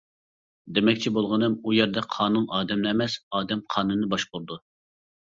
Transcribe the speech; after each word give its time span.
دېمەكچى 0.77 1.13
بولغىنىم 1.17 1.59
ئۇ 1.59 1.75
يەردە 1.81 2.05
قانۇن 2.17 2.49
ئادەمنى 2.57 2.93
ئەمەس، 2.95 3.21
ئادەم 3.39 3.65
قانۇننى 3.79 4.15
باشقۇرىدۇ. 4.17 4.63